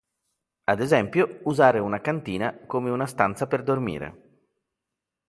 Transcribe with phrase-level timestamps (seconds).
[0.63, 4.49] Ad esempio, usare una cantina come una stanza per dormire.